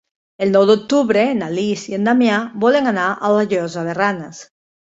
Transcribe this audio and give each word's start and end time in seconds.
El 0.45 0.53
nou 0.53 0.63
d'octubre 0.69 1.25
na 1.41 1.51
Lis 1.57 1.83
i 1.91 1.97
en 1.99 2.09
Damià 2.11 2.39
volen 2.67 2.93
anar 2.95 3.07
a 3.29 3.33
la 3.37 3.47
Llosa 3.53 3.89
de 3.91 3.99
Ranes. 4.03 4.43